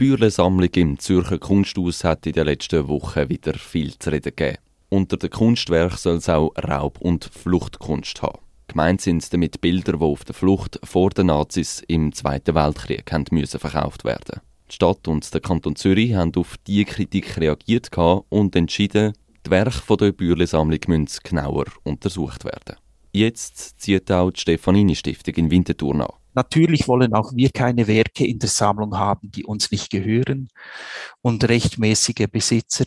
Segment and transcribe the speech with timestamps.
[0.00, 4.58] Die Bürle-Sammlung im Zürcher Kunsthaus hat in den letzten Wochen wieder viel zu reden gegeben.
[4.88, 8.40] Unter den Kunstwerken soll es auch Raub- und Fluchtkunst haben.
[8.66, 13.60] Gemeint sind damit Bilder, die auf der Flucht vor den Nazis im Zweiten Weltkrieg müssen
[13.60, 14.40] verkauft werden.
[14.68, 19.12] Die Stadt und der Kanton Zürich haben auf diese Kritik reagiert und entschieden,
[19.46, 22.78] die Werke der Bürle-Sammlung müssen genauer untersucht werden.
[23.12, 26.23] Jetzt zieht auch die Stefanini-Stiftung in Winterthur nach.
[26.34, 30.48] Natürlich wollen auch wir keine Werke in der Sammlung haben, die uns nicht gehören.
[31.22, 32.84] Und rechtmäßige Besitzer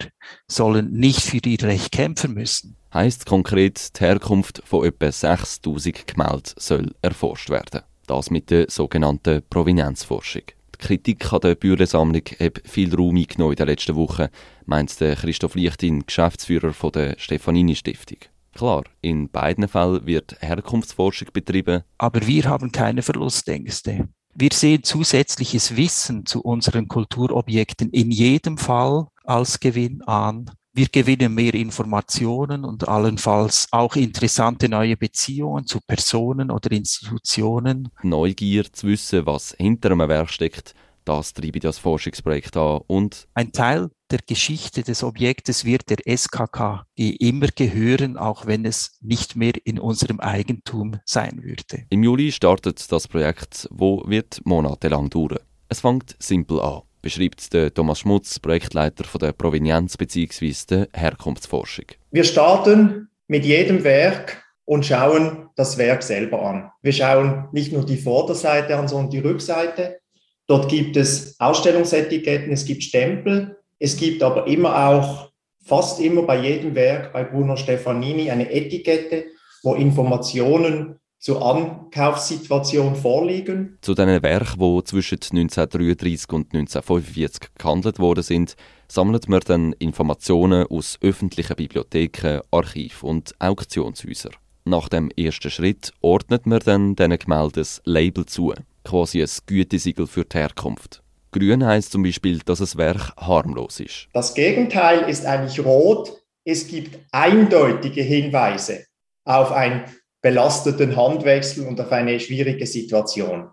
[0.48, 2.76] sollen nicht für ihr Recht kämpfen müssen.
[2.94, 7.82] Heißt konkret, die Herkunft von etwa 6000 Gemälden soll erforscht werden.
[8.06, 10.44] Das mit der sogenannten Provenienzforschung.
[10.76, 14.28] Die Kritik an der Bürgersammlung hat viel Raum eingenommen in den letzten Wochen,
[14.66, 18.20] meint Christoph Lichtin, Geschäftsführer der Stefanini Stiftung.
[18.58, 21.84] Klar, in beiden Fällen wird Herkunftsforschung betrieben.
[22.00, 24.10] Aber wir haben keine Verlustängste.
[24.34, 30.50] Wir sehen zusätzliches Wissen zu unseren Kulturobjekten in jedem Fall als Gewinn an.
[30.74, 37.90] Wir gewinnen mehr Informationen und allenfalls auch interessante neue Beziehungen zu Personen oder Institutionen.
[38.02, 40.74] Neugier zu wissen, was hinter einem Werk steckt,
[41.06, 46.86] das treibe das Forschungsprojekt an und ein Teil der Geschichte des Objektes wird der SKK
[46.96, 51.86] immer gehören, auch wenn es nicht mehr in unserem Eigentum sein würde.
[51.90, 55.40] Im Juli startet das Projekt, wo wird monatelang dauern.
[55.70, 60.54] Es fängt simpel an, beschreibt der Thomas Schmutz, Projektleiter von der Provenienz bzw.
[60.70, 61.86] der Herkunftsforschung.
[62.12, 66.72] Wir starten mit jedem Werk und schauen das Werk selber an.
[66.82, 70.00] Wir schauen nicht nur die Vorderseite an, sondern die Rückseite.
[70.46, 75.32] Dort gibt es Ausstellungsetiketten, es gibt Stempel, es gibt aber immer auch,
[75.64, 79.26] fast immer bei jedem Werk bei Bruno Stefanini eine Etikette,
[79.64, 83.78] wo Informationen zur Ankaufssituation vorliegen.
[83.82, 88.56] Zu diesen Werken, die zwischen 1933 und 1945 gehandelt worden sind,
[88.88, 94.34] sammelt man dann Informationen aus öffentlichen Bibliotheken, Archiven und Auktionshäusern.
[94.66, 100.08] Nach dem ersten Schritt ordnet man dann diesen Gemälden ein Label zu, quasi ein Gütesiegel
[100.08, 101.02] für die Herkunft.
[101.38, 104.08] Grün heißt zum Beispiel, dass das Werk harmlos ist.
[104.14, 106.14] Das Gegenteil ist eigentlich rot.
[106.44, 108.86] Es gibt eindeutige Hinweise
[109.26, 109.84] auf einen
[110.22, 113.50] belasteten Handwechsel und auf eine schwierige Situation.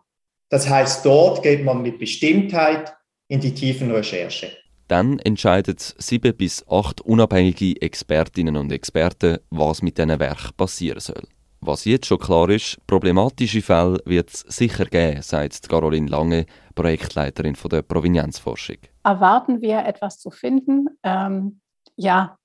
[0.48, 2.94] Das heißt, dort geht man mit Bestimmtheit
[3.28, 4.50] in die tiefen Recherche.
[4.88, 11.22] Dann entscheiden sieben bis acht unabhängige Expertinnen und Experten, was mit diesen Werk passieren soll.
[11.66, 16.44] Was jetzt schon klar ist, problematische Fälle wird es sicher geben, sagt Caroline Lange,
[16.74, 18.76] Projektleiterin von der Provenienzforschung.
[19.02, 20.88] Erwarten wir etwas zu finden?
[21.02, 21.60] Ähm,
[21.96, 22.36] ja,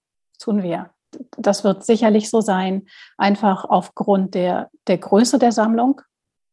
[0.41, 0.91] tun wir.
[1.37, 2.87] Das wird sicherlich so sein,
[3.17, 5.99] einfach aufgrund der, der Größe der Sammlung.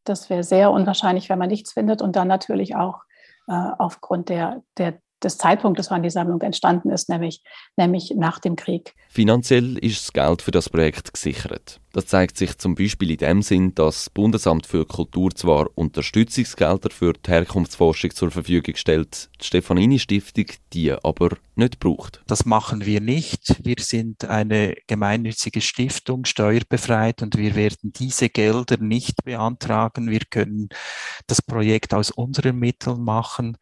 [0.03, 2.01] Das wäre sehr unwahrscheinlich, wenn man nichts findet.
[2.01, 2.99] Und dann natürlich auch
[3.47, 7.41] äh, aufgrund der, der des Zeitpunktes, wann die Sammlung entstanden ist, nämlich,
[7.75, 8.93] nämlich nach dem Krieg.
[9.09, 11.79] Finanziell ist das Geld für das Projekt gesichert.
[11.93, 16.91] Das zeigt sich zum Beispiel in dem Sinn, dass das Bundesamt für Kultur zwar Unterstützungsgelder
[16.91, 22.21] für die Herkunftsforschung zur Verfügung stellt, die Stefanini-Stiftung die aber nicht braucht.
[22.27, 23.65] Das machen wir nicht.
[23.65, 30.11] Wir sind eine gemeinnützige Stiftung, steuerbefreit und wir werden diese Gelder nicht beantragen.
[30.11, 30.69] Wir können
[31.25, 33.57] das Projekt aus unseren Mitteln machen.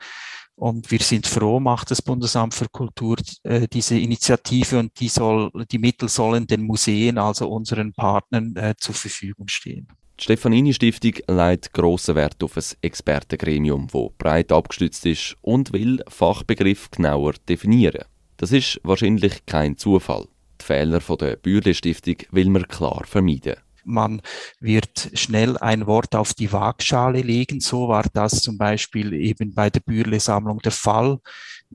[0.56, 5.52] Und wir sind froh, macht das Bundesamt für Kultur äh, diese Initiative und die, soll,
[5.70, 9.88] die Mittel sollen den Museen, also unseren Partnern, äh, zur Verfügung stehen.
[10.18, 16.02] Die Stefanini Stiftung legt grossen Wert auf ein Expertengremium, das breit abgestützt ist und will
[16.08, 18.06] Fachbegriff genauer definieren.
[18.38, 20.28] Das ist wahrscheinlich kein Zufall.
[20.62, 23.56] Die Fehler der Bürle Stiftung will man klar vermeiden.
[23.86, 24.22] Man
[24.60, 27.60] wird schnell ein Wort auf die Waagschale legen.
[27.60, 31.20] So war das zum Beispiel eben bei der Bürle-Sammlung der Fall.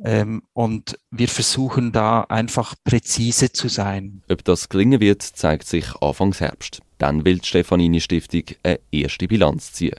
[0.05, 4.23] Ähm, und wir versuchen da einfach präzise zu sein.
[4.29, 6.81] Ob das gelingen wird, zeigt sich Anfangs Herbst.
[6.99, 9.95] Dann will die Stefanini Stiftung eine erste Bilanz ziehen.